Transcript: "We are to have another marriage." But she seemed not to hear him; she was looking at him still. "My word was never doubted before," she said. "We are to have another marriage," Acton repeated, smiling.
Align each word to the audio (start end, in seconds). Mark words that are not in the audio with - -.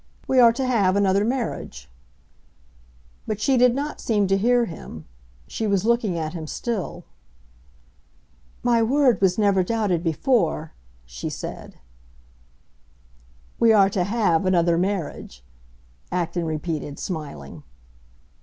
"We 0.27 0.39
are 0.39 0.51
to 0.53 0.65
have 0.65 0.95
another 0.95 1.23
marriage." 1.23 1.87
But 3.27 3.39
she 3.39 3.55
seemed 3.59 3.75
not 3.75 3.99
to 3.99 4.35
hear 4.35 4.65
him; 4.65 5.05
she 5.47 5.67
was 5.67 5.85
looking 5.85 6.17
at 6.17 6.33
him 6.33 6.47
still. 6.47 7.03
"My 8.63 8.81
word 8.81 9.21
was 9.21 9.37
never 9.37 9.61
doubted 9.61 10.01
before," 10.03 10.71
she 11.05 11.29
said. 11.29 11.75
"We 13.59 13.71
are 13.73 13.91
to 13.91 14.03
have 14.03 14.47
another 14.47 14.75
marriage," 14.75 15.43
Acton 16.11 16.47
repeated, 16.47 16.97
smiling. 16.97 17.61